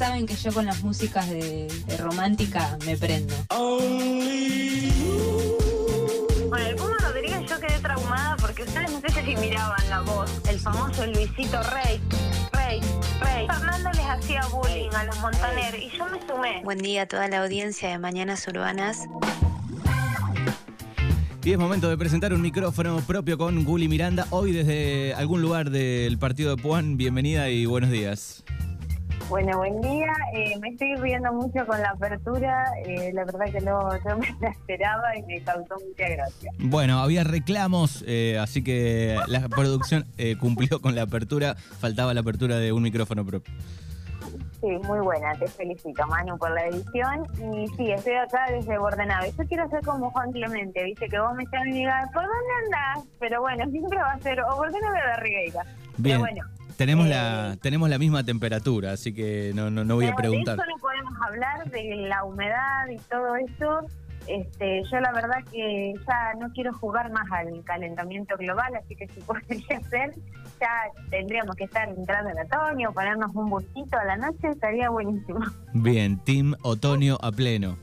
[0.00, 3.34] saben que yo con las músicas de, de romántica me prendo.
[6.48, 10.30] Bueno, el Puma Rodríguez yo quedé traumada porque ustedes no sé si miraban la voz,
[10.48, 12.00] el famoso Luisito Rey,
[12.50, 12.80] Rey,
[13.20, 13.46] Rey.
[13.46, 16.62] Fernando les hacía bullying a los Montaner y yo me sumé.
[16.64, 19.06] Buen día a toda la audiencia de Mañanas Urbanas.
[21.44, 24.26] Y es momento de presentar un micrófono propio con Guli Miranda.
[24.30, 26.96] Hoy desde algún lugar del partido de Puan.
[26.96, 28.44] Bienvenida y buenos días.
[29.30, 30.12] Bueno, buen día.
[30.34, 32.64] Eh, me estoy riendo mucho con la apertura.
[32.84, 36.52] Eh, la verdad que no, no me la esperaba y me causó mucha gracia.
[36.58, 41.54] Bueno, había reclamos, eh, así que la producción eh, cumplió con la apertura.
[41.54, 43.54] Faltaba la apertura de un micrófono propio.
[44.60, 45.32] Sí, muy buena.
[45.34, 47.24] Te felicito, Manu, por la edición.
[47.54, 49.32] Y sí, estoy acá desde Bordenave.
[49.38, 52.52] Yo quiero ser como Juan Clemente, viste, que vos me llamas y digas, ¿por dónde
[52.64, 53.08] andás?
[53.20, 55.62] Pero bueno, siempre va a ser o Bordenave o de Rigueira.
[55.98, 56.18] Bien.
[56.18, 56.59] Pero bueno.
[56.80, 60.56] Tenemos, eh, la, tenemos la misma temperatura, así que no, no, no voy a preguntar.
[60.56, 63.86] De eso no podemos hablar, de la humedad y todo eso.
[64.26, 69.06] Este, yo la verdad que ya no quiero jugar más al calentamiento global, así que
[69.08, 70.14] si podría ser,
[70.58, 70.70] ya
[71.10, 75.40] tendríamos que estar entrando en otoño, ponernos un busito a la noche, estaría buenísimo.
[75.74, 77.76] Bien, Team Otoño a pleno.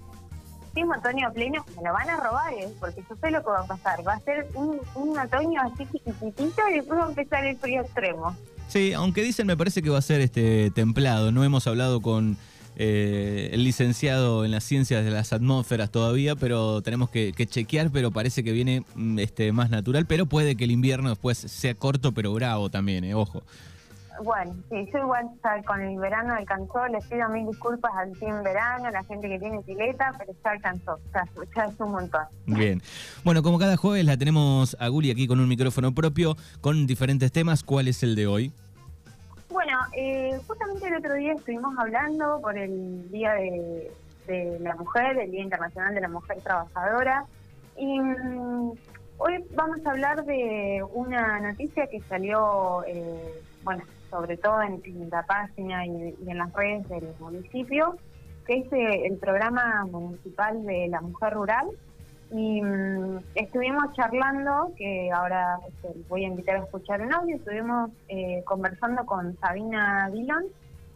[0.76, 2.68] Un otoño pleno, me lo van a robar, ¿eh?
[2.80, 4.00] porque yo sé lo que va a pasar.
[4.08, 7.82] Va a ser un, un otoño así chiquitito y después va a empezar el frío
[7.82, 8.36] extremo.
[8.68, 11.32] Sí, aunque dicen, me parece que va a ser este templado.
[11.32, 12.38] No hemos hablado con
[12.76, 17.92] eh, el licenciado en las ciencias de las atmósferas todavía, pero tenemos que, que chequear,
[17.92, 21.74] pero parece que viene mm, este, más natural, pero puede que el invierno después sea
[21.74, 23.42] corto pero bravo también, eh, ojo.
[24.24, 28.44] Bueno, sí, yo igual ya con el verano alcanzó, les pido mil disculpas al team
[28.44, 31.24] verano, a la gente que tiene pileta, pero ya alcanzó, ya,
[31.56, 32.24] ya es un montón.
[32.46, 32.82] Bien.
[33.24, 37.32] Bueno, como cada jueves la tenemos a Guli aquí con un micrófono propio, con diferentes
[37.32, 37.64] temas.
[37.64, 38.52] ¿Cuál es el de hoy?
[39.50, 43.92] Bueno, eh, justamente el otro día estuvimos hablando por el Día de,
[44.28, 47.26] de la Mujer, el Día Internacional de la Mujer Trabajadora,
[47.78, 48.72] y mm,
[49.18, 55.10] hoy vamos a hablar de una noticia que salió, eh, bueno, sobre todo en, en
[55.10, 57.96] la página y, en las redes del municipio,
[58.46, 61.68] que es eh, el programa municipal de la mujer rural.
[62.32, 67.92] Y mm, estuvimos charlando, que ahora este, voy a invitar a escuchar un audio, estuvimos
[68.10, 70.46] eh, conversando con Sabina Dillon,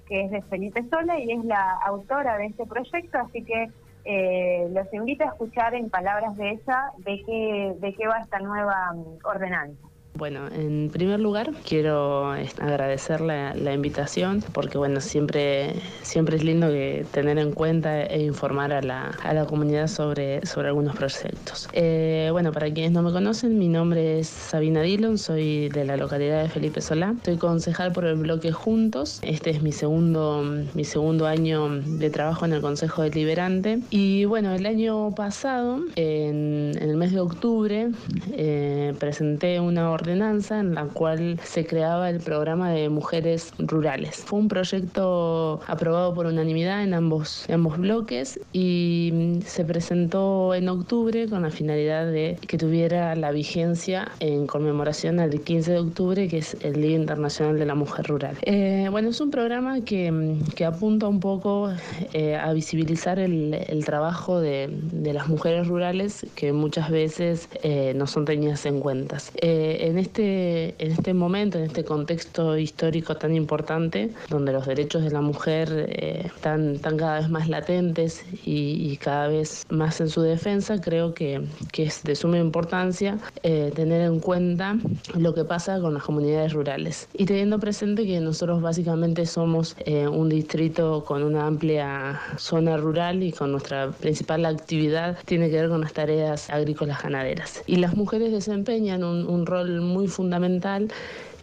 [0.08, 3.70] que es de Felipe Sola y es la autora de este proyecto, así que
[4.04, 8.40] eh, los invito a escuchar en palabras de ella de qué, de qué va esta
[8.40, 9.91] nueva mm, ordenanza.
[10.14, 16.68] Bueno, en primer lugar quiero agradecer la, invitación porque bueno, siempre, siempre es lindo
[17.12, 21.70] tener en cuenta e informar a la, a la comunidad sobre, sobre algunos proyectos.
[21.74, 25.96] Eh, bueno, para quienes no me conocen, mi nombre es Sabina Dillon, soy de la
[25.96, 30.84] localidad de Felipe Solá, soy concejal por el bloque Juntos, este es mi segundo, mi
[30.84, 33.80] segundo año de trabajo en el Consejo Deliberante.
[33.90, 37.90] Y bueno, el año pasado, en, en el mes de octubre,
[38.34, 44.16] eh, presenté una ordenanza en la cual se creaba el programa de mujeres rurales.
[44.18, 50.70] Fue un proyecto aprobado por unanimidad en ambos, ambos bloques y mm, se presentó en
[50.70, 56.28] octubre con la finalidad de que tuviera la vigencia en conmemoración al 15 de octubre,
[56.28, 58.38] que es el Día Internacional de la Mujer Rural.
[58.42, 61.72] Eh, bueno, es un programa que, mm, que apunta un poco
[62.14, 67.94] eh, a visibilizar el, el trabajo de, de, las mujeres rurales que muchas veces eh,
[67.96, 69.18] no son tenidas en cuenta.
[69.42, 75.04] Eh, en, este, en este momento, en este contexto histórico tan importante, donde los derechos
[75.04, 80.22] de la mujer eh, están, cada vez más latentes y, cada vez más en su
[80.22, 81.42] defensa, creo que,
[81.72, 84.78] que es de suma importancia eh, tener en cuenta
[85.18, 87.10] lo que pasa con las comunidades rurales.
[87.14, 93.24] Y teniendo presente que nosotros básicamente somos eh, un distrito con una amplia zona rural
[93.24, 97.64] y con nuestra principal actividad tiene que ver con las tareas agrícolas ganaderas.
[97.66, 100.88] Y las mujeres desempeñan un rol muy fundamental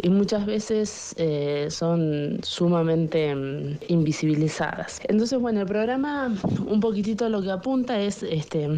[0.01, 5.01] y muchas veces eh, son sumamente um, invisibilizadas.
[5.09, 6.33] Entonces, bueno, el programa
[6.67, 8.69] un poquitito lo que apunta es este,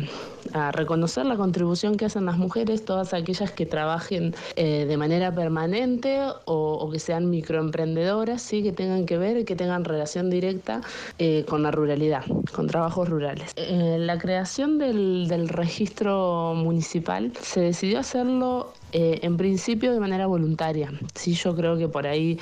[0.53, 5.35] a reconocer la contribución que hacen las mujeres, todas aquellas que trabajen eh, de manera
[5.35, 8.63] permanente o, o, que sean microemprendedoras, ¿sí?
[8.63, 10.81] que tengan que ver, que tengan relación directa
[11.19, 12.25] eh, con la ruralidad,
[12.55, 13.53] con trabajos rurales.
[13.57, 20.27] Eh, la creación del, del registro municipal se decidió hacerlo eh, en principio de manera
[20.27, 20.93] voluntaria.
[21.15, 22.39] Sí, yo creo que por ahí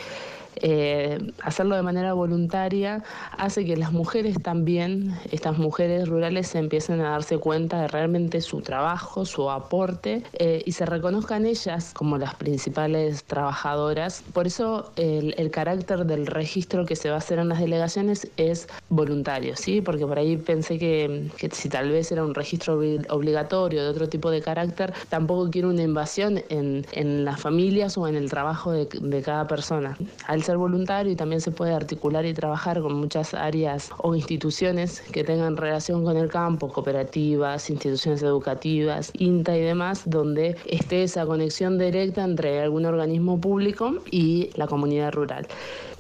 [0.57, 3.03] eh, hacerlo de manera voluntaria
[3.37, 8.41] hace que las mujeres también, estas mujeres rurales, se empiecen a darse cuenta de realmente
[8.41, 14.23] su trabajo, su aporte eh, y se reconozcan ellas como las principales trabajadoras.
[14.33, 18.69] Por eso el, carácter del registro que se va a hacer en las delegaciones es
[18.91, 19.81] voluntario, ¿sí?
[19.81, 22.79] Porque por ahí pensé que, si tal vez era un registro
[23.09, 28.17] obligatorio de otro tipo de carácter, tampoco quiero una invasión en, las familias o en
[28.17, 29.97] el trabajo de, cada persona.
[30.43, 35.25] Ser voluntario y también se puede articular y trabajar con muchas áreas o instituciones que
[35.25, 41.79] tengan relación con el campo, cooperativas, instituciones educativas, INTA y demás, donde esté esa conexión
[41.79, 45.47] directa entre algún organismo público y la comunidad rural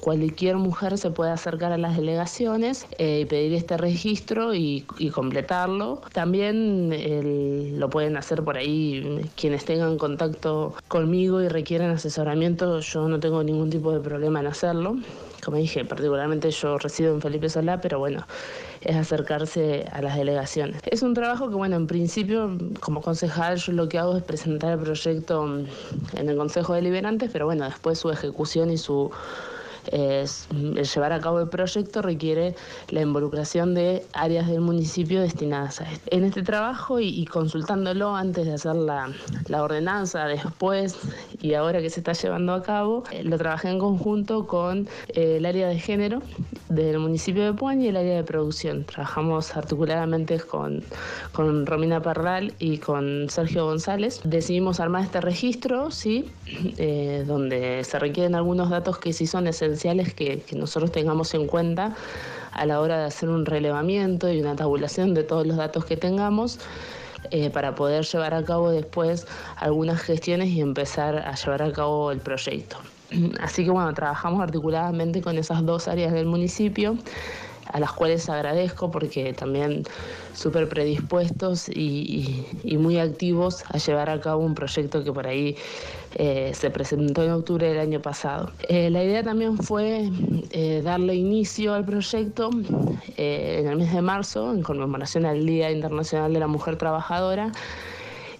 [0.00, 5.10] cualquier mujer se puede acercar a las delegaciones eh, y pedir este registro y, y
[5.10, 6.00] completarlo.
[6.12, 12.80] También el, lo pueden hacer por ahí quienes tengan contacto conmigo y requieran asesoramiento.
[12.80, 14.96] Yo no tengo ningún tipo de problema en hacerlo.
[15.44, 18.26] Como dije, particularmente yo resido en Felipe Solá, pero bueno,
[18.80, 20.82] es acercarse a las delegaciones.
[20.84, 24.72] Es un trabajo que, bueno, en principio, como concejal, yo lo que hago es presentar
[24.72, 25.46] el proyecto
[26.16, 29.10] en el Consejo Deliberante, pero bueno, después su ejecución y su
[29.90, 32.54] llevar a cabo el proyecto requiere
[32.90, 36.08] la involucración de áreas del municipio destinadas a esto.
[36.10, 39.10] En este trabajo y, y consultándolo antes de hacer la,
[39.48, 40.96] la, ordenanza, después
[41.40, 45.36] y ahora que se está llevando a cabo, eh, lo trabajé en conjunto con eh,
[45.38, 46.22] el área de género
[46.68, 48.84] del municipio de Puan y el área de producción.
[48.84, 50.82] Trabajamos articuladamente con,
[51.32, 54.20] con Romina Parral y con Sergio González.
[54.24, 56.30] Decidimos armar este registro, ¿sí?
[56.76, 61.46] Eh, donde se requieren algunos datos que sí son esenciales que, que nosotros tengamos en
[61.46, 61.94] cuenta
[62.52, 65.96] a la hora de hacer un relevamiento y una tabulación de todos los datos que
[65.96, 66.58] tengamos.
[67.30, 69.26] Eh, para poder llevar a cabo después
[69.56, 72.76] algunas gestiones y empezar a llevar a cabo el proyecto.
[73.40, 76.96] Así que bueno, trabajamos articuladamente con esas dos áreas del municipio
[77.72, 79.84] a las cuales agradezco porque también
[80.34, 82.46] súper predispuestos y,
[82.78, 85.56] muy activos a llevar a cabo un proyecto que por ahí
[86.14, 88.52] eh, se presentó en octubre del año pasado.
[88.68, 90.10] Eh, la idea también fue
[90.52, 92.50] eh, darle inicio al proyecto
[93.16, 97.52] en el mes de marzo, en conmemoración al Día Internacional de la Mujer Trabajadora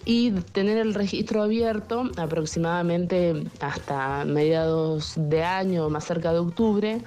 [0.05, 7.01] y tener el registro abierto aproximadamente hasta mediados de año, más cerca de octubre,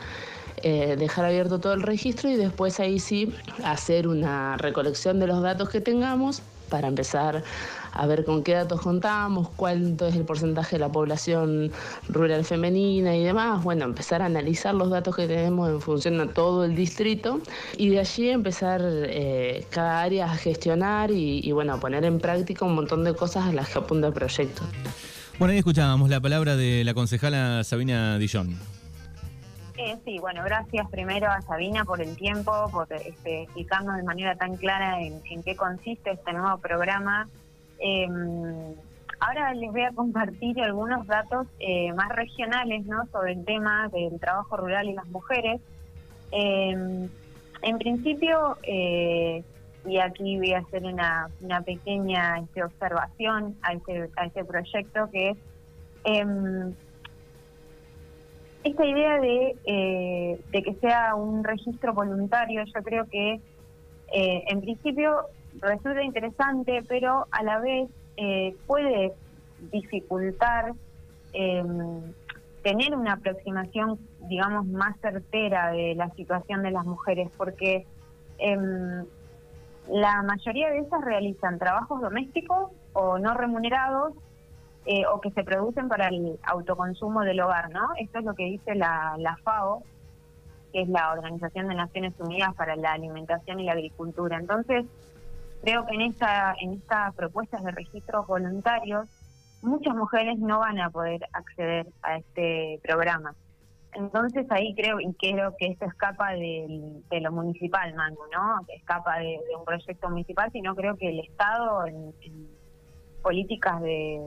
[0.63, 3.33] eh, dejar abierto todo el registro y después ahí sí
[3.65, 7.45] hacer una recolección de los datos que tengamos para empezar
[7.93, 11.71] a ver con qué datos contamos, cuánto es el porcentaje de la población
[12.09, 13.63] rural femenina y demás.
[13.63, 17.41] Bueno, empezar a analizar los datos que tenemos en función a todo el distrito
[17.77, 22.65] y de allí empezar eh, cada área a gestionar y, bueno, a poner en práctica
[22.65, 24.63] un montón de cosas a las que apunta el proyecto.
[25.39, 28.82] Bueno, ahí escuchábamos la palabra de la concejala Sabina Dillon.
[29.85, 34.37] Eh, sí, bueno, gracias primero a Sabina por el tiempo, por este, explicarnos de manera
[34.37, 37.29] tan clara en, qué consiste este nuevo programa.
[37.81, 38.07] Eh,
[39.19, 43.07] ahora les voy a compartir algunos datos eh, más regionales ¿no?
[43.11, 45.61] sobre el tema del trabajo rural y las mujeres.
[46.31, 47.09] Eh,
[47.63, 51.29] en principio, y aquí voy a hacer una,
[51.67, 56.27] pequeña este, observación a este, a este proyecto, que es
[58.65, 63.41] esta idea de, eh, de que sea un registro voluntario, yo creo que
[64.13, 65.23] eh, en principio
[65.61, 69.13] resulta interesante, pero a la vez eh, puede
[69.71, 70.75] dificultar
[71.33, 72.03] em,
[72.63, 73.99] tener una aproximación,
[74.29, 77.87] digamos, más certera de la situación de las mujeres, porque
[78.39, 79.05] em,
[79.89, 84.15] la mayoría de ellas realizan trabajos domésticos o no remunerados
[84.85, 87.91] eh, o que se producen para el autoconsumo del hogar, ¿no?
[87.99, 89.83] Esto es lo que dice la, la FAO,
[90.73, 94.39] que es la Organización de Naciones Unidas para la Alimentación y la Agricultura.
[94.39, 94.87] Entonces,
[95.63, 99.07] creo que en esta en estas propuestas de registros voluntarios
[99.63, 103.35] muchas mujeres no van a poder acceder a este programa.
[103.95, 108.61] Entonces ahí creo y creo que esto escapa de, de lo municipal, Mango, ¿no?
[108.75, 112.13] Escapa de, un proyecto municipal, sino creo que el Estado en
[113.23, 114.21] políticas de,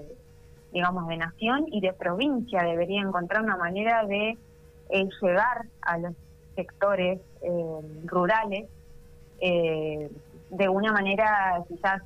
[0.76, 4.38] digamos, de nación y de provincia debería encontrar una manera de
[4.90, 6.14] eh, llegar a los
[6.54, 8.68] sectores eh, rurales
[9.40, 10.12] eh,
[10.50, 12.02] de una manera quizás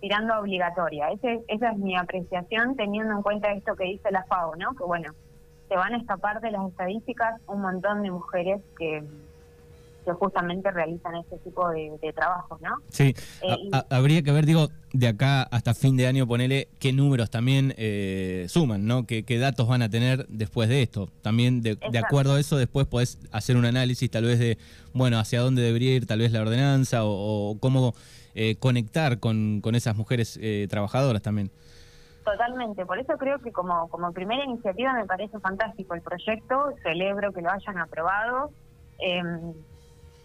[0.00, 1.10] tirando obligatoria.
[1.10, 4.74] Ese, esa es mi apreciación teniendo en cuenta esto que dice la FAO, ¿no?
[4.74, 5.12] Que bueno,
[5.68, 9.04] se van a escapar de las estadísticas un montón de mujeres que,
[10.04, 12.76] que justamente realizan este tipo de, trabajos, ¿no?
[12.88, 17.30] Sí, eh, habría que ver, digo, de acá hasta fin de año, ponele qué números
[17.30, 19.06] también eh, suman, ¿no?
[19.06, 21.08] ¿Qué, datos van a tener después de esto.
[21.22, 24.58] También de, acuerdo a eso, después podés hacer un análisis tal vez de,
[24.92, 27.94] bueno, hacia dónde debería ir tal vez la ordenanza o, cómo
[28.34, 31.50] eh, conectar con, con esas mujeres trabajadoras también.
[32.24, 37.32] Totalmente, por eso creo que como, como primera iniciativa me parece fantástico el proyecto, celebro
[37.32, 38.50] que lo hayan aprobado.
[39.00, 39.22] Eh,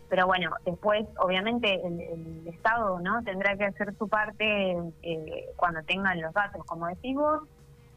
[0.10, 6.22] pero bueno, después obviamente el, Estado no tendrá que hacer su parte eh, cuando tengan
[6.22, 7.44] los datos, como decimos.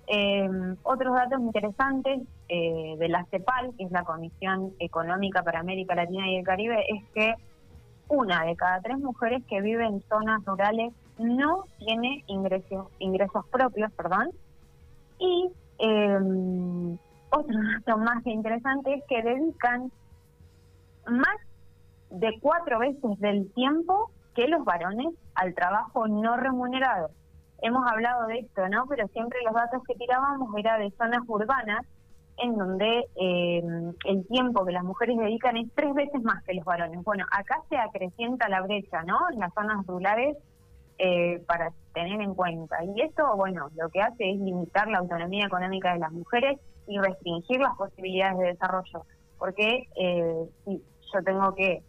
[0.07, 0.49] Eh,
[0.83, 6.29] otros datos interesantes eh, de la CEPAL, que es la Comisión Económica para América Latina
[6.29, 7.35] y el Caribe, es que
[8.09, 13.93] una de cada tres mujeres que vive en zonas rurales no tiene ingresos, ingresos propios,
[13.93, 14.31] perdón.
[15.21, 15.51] Y
[17.31, 19.93] otro dato más interesante es que dedican
[21.07, 21.37] más
[22.11, 27.11] de cuatro veces del tiempo que los varones al trabajo no remunerado.
[27.63, 28.87] Hemos hablado de esto, ¿no?
[28.89, 31.87] Pero siempre los datos que tirábamos era de zonas urbanas
[32.39, 33.63] en donde eh,
[34.07, 37.03] el tiempo que las mujeres dedican es tres veces más que los varones.
[37.05, 39.19] Bueno, acá se acrecienta la brecha, ¿no?
[39.33, 40.39] En las zonas rurales
[40.99, 42.83] eh, para tener en cuenta.
[42.85, 46.99] Y esto, bueno, lo que hace es limitar la autonomía económica de las mujeres y
[46.99, 49.03] restringir las posibilidades de desarrollo.
[49.39, 51.83] Porque eh, si yo tengo que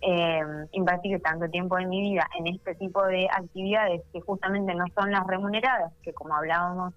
[0.00, 0.40] eh,
[0.72, 5.10] invertir tanto tiempo en mi vida en este tipo de actividades que justamente no son
[5.10, 6.94] las remuneradas, que como hablábamos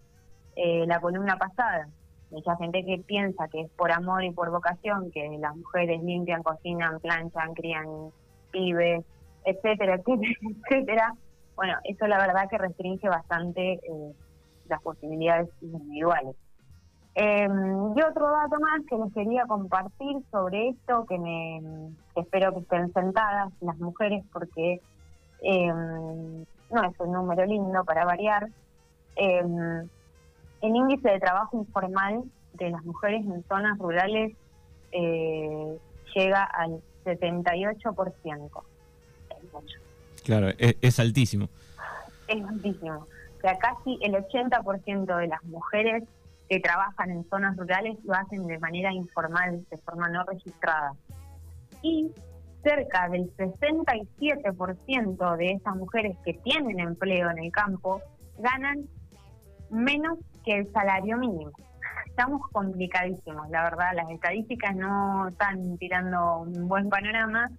[0.56, 1.88] eh, la columna pasada,
[2.30, 6.44] mucha gente que piensa que es por amor y por vocación que las mujeres limpian,
[6.44, 7.88] cocinan, planchan, crían
[8.52, 9.04] pibes,
[9.46, 10.34] etcétera, etcétera,
[10.70, 11.14] etcétera.
[11.56, 14.14] Bueno, eso la verdad que restringe bastante eh,
[14.68, 16.36] las posibilidades individuales.
[17.14, 17.48] Eh,
[17.96, 22.92] y otro dato más que les quería compartir sobre esto, que me espero que estén
[22.94, 24.80] sentadas las mujeres, porque
[25.42, 28.48] em, no es un número lindo para variar.
[29.16, 29.90] Em,
[30.62, 34.34] el índice de trabajo informal de las mujeres en zonas rurales
[34.94, 35.78] eh,
[36.16, 38.64] llega al 78%.
[40.24, 41.50] Claro, es, es altísimo.
[42.28, 43.06] Es altísimo.
[43.38, 46.04] O sea, casi el 80% de las mujeres
[46.52, 50.92] que trabajan en zonas rurales lo hacen de manera informal, de forma no registrada.
[51.82, 52.12] Y
[52.62, 58.02] cerca del 67% de esas mujeres que tienen empleo en el campo
[58.38, 58.84] ganan
[59.70, 61.52] menos que el salario mínimo.
[62.06, 67.50] Estamos complicadísimos, la verdad, las estadísticas no están tirando un buen panorama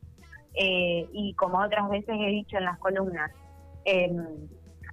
[0.53, 3.31] eh, y como otras veces he dicho en las columnas,
[3.87, 4.23] em,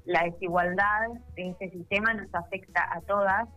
[0.05, 3.49] la desigualdad de este sistema nos afecta a todas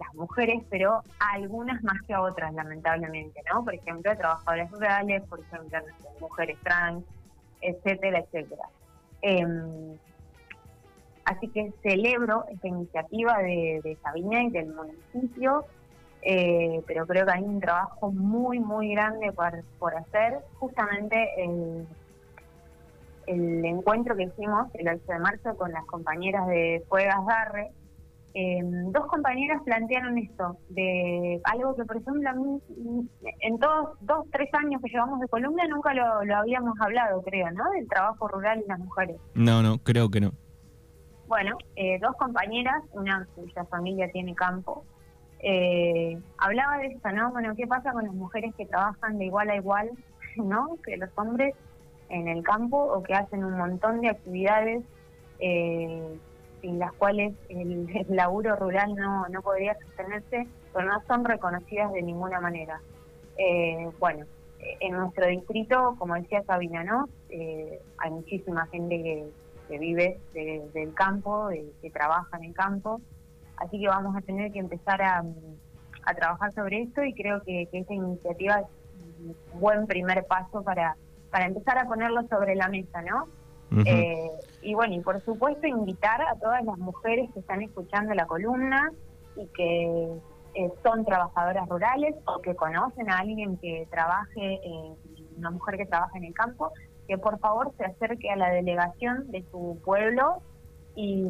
[0.00, 3.64] las mujeres, pero algunas más que otras, lamentablemente, ¿no?
[3.64, 5.78] Por ejemplo, trabajadoras rurales, por ejemplo,
[6.20, 7.04] mujeres trans,
[7.60, 8.64] etcétera, etcétera.
[9.22, 9.96] Em,
[11.24, 15.66] así que celebro esta iniciativa de, de Sabina y del municipio,
[16.22, 20.40] eh, pero creo que hay un trabajo muy, muy grande por, por hacer.
[20.58, 21.86] Justamente el,
[23.26, 27.70] el encuentro que hicimos el 8 de marzo con las compañeras de Fuegas Darre,
[28.34, 32.60] eh, dos compañeras plantearon esto, de algo que por ejemplo a mí,
[33.40, 37.50] en todos dos, tres años que llevamos de Colombia nunca lo, lo habíamos hablado, creo,
[37.50, 37.68] ¿no?
[37.70, 39.16] Del trabajo rural y las mujeres.
[39.34, 40.32] No, no, creo que no.
[41.26, 44.84] Bueno, eh, dos compañeras, una cuya familia tiene campo,
[45.40, 47.30] eh, hablaba de esto, ¿no?
[47.30, 49.90] Bueno, ¿qué pasa con las mujeres que trabajan de igual a igual,
[50.36, 50.76] ¿no?
[50.84, 51.54] Que los hombres
[52.08, 54.84] en el campo o que hacen un montón de actividades
[55.38, 56.18] eh,
[56.60, 62.02] sin las cuales el, laburo rural no, no podría sostenerse, pero no son reconocidas de
[62.02, 62.80] ninguna manera.
[63.36, 64.26] Eh, bueno,
[64.80, 67.08] en nuestro distrito, como decía Sabina, ¿no?
[67.30, 71.48] Eh, hay muchísima gente que, vive del campo,
[71.80, 73.00] que trabaja en el campo,
[73.56, 75.24] así que vamos a tener que empezar a,
[76.16, 78.66] trabajar sobre esto y creo que, que esta iniciativa es
[79.54, 80.96] un buen primer paso para,
[81.30, 83.28] para empezar a ponerlo sobre la mesa, ¿no?
[83.86, 84.28] Eh,
[84.62, 88.92] y bueno, y por supuesto invitar a todas las mujeres que están escuchando la columna
[89.36, 90.18] y que
[90.54, 94.94] eh, son trabajadoras rurales o que conocen a alguien que trabaje, eh,
[95.38, 96.72] una mujer que trabaja en el campo,
[97.08, 100.42] que por favor se acerque a la delegación de su pueblo
[100.94, 101.24] y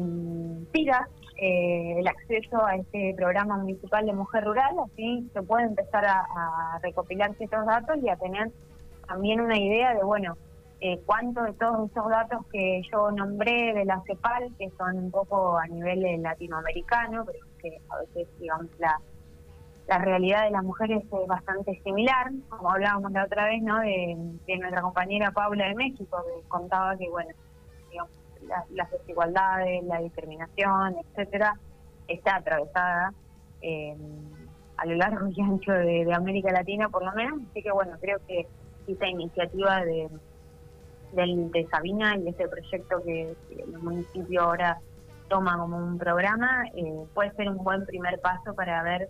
[0.71, 1.07] pida
[1.37, 6.79] el acceso a este programa municipal de mujer rural, así se puede empezar a, a
[6.83, 8.51] recopilar ciertos datos y a tener
[9.07, 10.37] también una idea de, bueno,
[10.83, 15.11] eh, cuánto de todos esos datos que yo nombré de la CEPAL, que son un
[15.11, 18.99] poco a nivel latinoamericano, pero que a veces, digamos, la,
[19.87, 23.79] la realidad de las mujeres es bastante similar, como hablábamos la otra vez, ¿no?
[23.79, 24.15] De,
[24.57, 27.29] nuestra compañera Paula de México, que contaba que, bueno,
[27.91, 28.11] digamos,
[28.71, 31.59] las desigualdades, la discriminación, etcétera,
[32.07, 33.13] está atravesada
[33.61, 33.95] eh,
[34.77, 37.39] a lo largo y ancho de, América Latina, por lo menos.
[37.51, 38.47] Así que, bueno, creo que
[38.87, 40.09] esta iniciativa de,
[41.13, 44.79] de Sabina y este proyecto que, el municipio ahora
[45.29, 49.09] toma como un programa eh, puede ser un buen primer paso para ver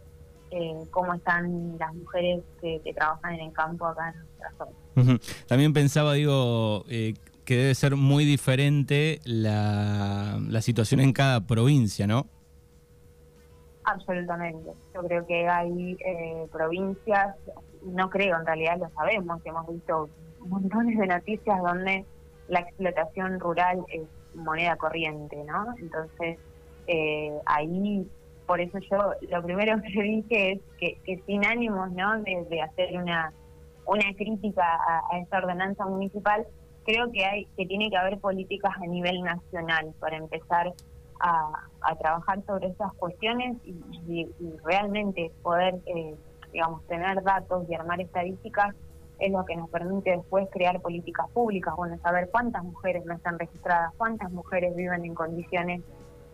[0.52, 5.20] eh, cómo están las mujeres que, trabajan en el campo acá en nuestra zona.
[5.48, 7.14] También pensaba, digo, eh,
[7.46, 12.28] que debe ser muy diferente la, la situación en cada provincia, ¿no?
[13.84, 14.72] Absolutamente.
[14.94, 17.36] Yo creo que hay eh, provincias,
[17.84, 20.10] no creo, en realidad lo sabemos, hemos visto
[20.48, 22.06] montones de noticias donde
[22.48, 24.04] la explotación rural es
[24.36, 25.74] moneda corriente, ¿no?
[25.80, 26.38] Entonces,
[26.88, 28.08] eh, ahí,
[28.46, 30.60] por eso yo lo primero que dije es
[31.06, 32.22] que, sin ánimos, ¿no?
[32.22, 33.34] De, hacer una,
[33.86, 36.46] una crítica a, a esta ordenanza municipal,
[36.84, 40.74] creo que hay que tiene que haber políticas a nivel nacional para empezar
[41.22, 44.28] a, trabajar sobre esas cuestiones y,
[44.64, 46.16] realmente poder, eh,
[46.52, 48.76] digamos, tener datos y armar estadísticas
[49.22, 53.38] es lo que nos permite después crear políticas públicas, bueno, saber cuántas mujeres no están
[53.38, 55.82] registradas, cuántas mujeres viven en condiciones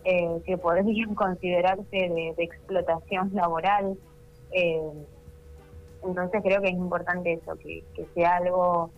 [0.05, 3.97] eh, que podrían considerarse de, explotación laboral.
[4.51, 4.91] Eh,
[6.01, 8.89] entonces creo que es importante eso, que, que sea algo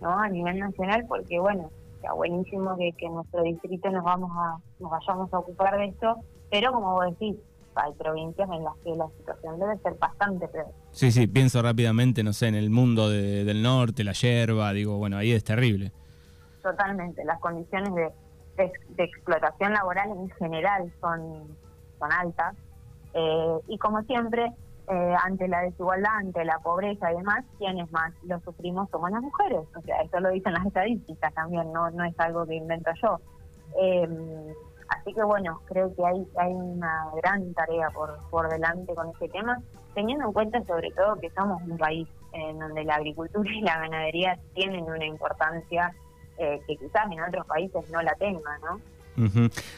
[0.00, 1.70] no a nivel nacional, porque bueno,
[2.16, 6.16] buenísimo que, que en nuestro distrito nos vamos a nos vayamos a ocupar de esto,
[6.50, 7.36] pero como vos decís,
[7.76, 10.72] hay provincias en las que la situación debe ser bastante peor.
[10.96, 15.18] Sí, sí, pienso rápidamente, no sé, en el mundo del norte, la yerba, digo, bueno,
[15.18, 15.92] ahí es terrible.
[16.62, 18.10] Totalmente, las condiciones de,
[18.56, 21.54] de, explotación laboral en general son,
[21.98, 22.56] son altas.
[23.12, 24.50] Eh, y como siempre,
[24.88, 29.20] eh, ante la desigualdad, ante la pobreza y demás, quienes más lo sufrimos somos las
[29.20, 29.68] mujeres.
[29.76, 33.20] O sea, eso lo dicen las estadísticas también, no, no es algo que invento yo.
[33.82, 34.08] Eh,
[35.06, 39.28] así que bueno, creo que hay, hay una gran tarea por, por delante con este
[39.28, 39.62] tema,
[39.94, 43.78] teniendo en cuenta sobre todo que somos un país en donde la agricultura y la
[43.78, 45.94] ganadería tienen una importancia
[46.38, 48.80] eh, que quizás en otros países no la tengan, ¿no?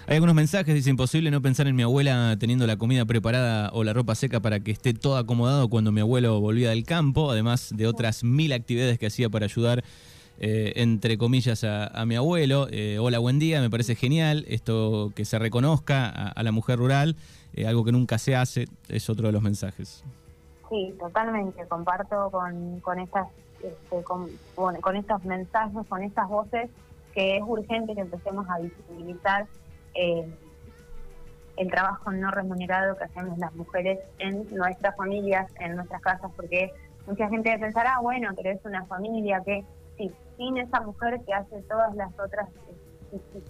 [0.08, 3.84] Hay algunos mensajes, dice imposible no pensar en mi abuela teniendo la comida preparada o
[3.84, 7.72] la ropa seca para que esté todo acomodado cuando mi abuelo volvía del campo, además
[7.72, 9.84] de otras mil actividades que hacía para ayudar,
[10.38, 12.68] eh, entre comillas, a, mi abuelo.
[12.70, 17.16] Eh, hola, buen día, me parece genial esto que se reconozca a, la mujer rural,
[17.54, 20.04] eh, algo que nunca se hace, es otro de los mensajes.
[20.68, 23.26] Sí, totalmente, comparto con, con estas
[23.62, 26.70] este, con, con estos mensajes, con estas voces
[27.12, 29.46] que es urgente que empecemos a visibilizar
[29.94, 30.32] eh,
[31.56, 36.70] el trabajo no remunerado que hacemos las mujeres en nuestras familias, en nuestras casas, porque
[37.08, 39.64] mucha gente pensará, ah, bueno, pero es una familia que,
[39.98, 42.48] sí, sin esa mujer que hace todas las otras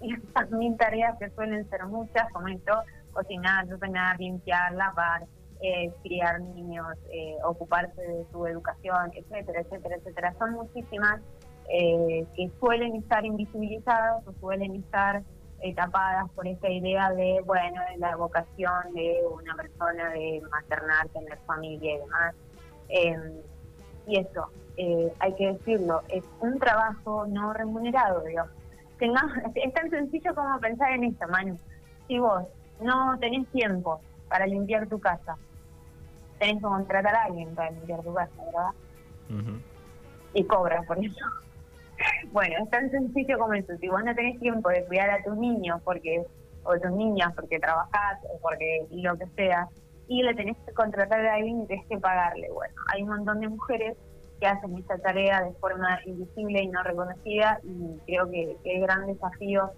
[0.03, 2.73] esas mil tareas que suelen ser muchas, como esto,
[3.13, 5.25] cocinar, ordenar, limpiar, lavar,
[5.61, 10.35] eh, criar niños, eh, ocuparse de su educación, etcétera, etcétera, etcétera.
[10.39, 11.21] Son muchísimas
[11.69, 15.23] eh, que suelen estar invisibilizadas o suelen estar
[15.61, 21.09] eh, tapadas por esta idea de, bueno, de la vocación de una persona de maternar,
[21.09, 22.35] tener familia y demás.
[22.89, 23.33] Em,
[24.07, 28.53] y eso, eh, hay que decirlo, es un trabajo no remunerado, digamos.
[29.55, 31.59] es tan sencillo como pensar en esto, Manu.
[32.07, 32.45] Si vos
[32.81, 35.37] no tenés tiempo para limpiar tu casa,
[36.39, 39.55] tenés que contratar a alguien para limpiar tu casa, ¿verdad?
[40.35, 41.25] Y cobras por eso.
[42.31, 43.77] Bueno, es tan sencillo como eso.
[43.81, 46.25] Si vos no tenés tiempo de cuidar a tus niños porque
[46.63, 49.69] o tus niñas porque trabajás o porque lo que sea,
[50.07, 52.49] y le tenés que contratar a alguien y tenés que pagarle.
[52.53, 53.97] Bueno, hay un montón de mujeres
[54.41, 59.07] que hacen esta tarea de forma invisible y no reconocida y creo que, el gran
[59.07, 59.71] desafío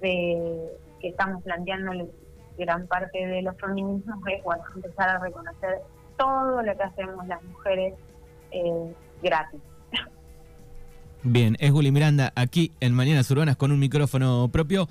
[0.00, 1.92] de que estamos planteando
[2.58, 5.82] gran parte de los feminismos es bueno, empezar a reconocer
[6.16, 7.94] todo lo que hacemos las mujeres
[8.50, 9.60] eh, gratis.
[11.22, 14.88] Bien, es Juli Miranda aquí en Mañanas Urbanas con un micrófono propio.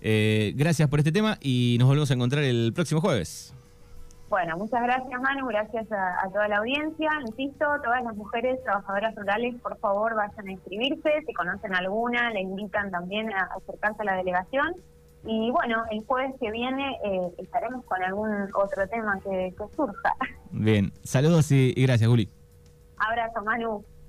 [0.00, 3.54] Eh, gracias por este tema y nos volvemos a encontrar el próximo jueves.
[4.28, 7.10] Bueno, muchas gracias Manu, gracias a, toda la audiencia.
[7.26, 11.22] Insisto, todas las mujeres trabajadoras rurales, por favor, vayan a inscribirse.
[11.26, 14.74] Si conocen alguna, le invitan también a acercarse a la delegación.
[15.24, 20.14] Y bueno, el jueves que viene eh, estaremos con algún otro tema que, surja.
[20.50, 22.28] Bien, saludos y, y gracias, Juli.
[22.98, 23.84] Abrazo, Manu.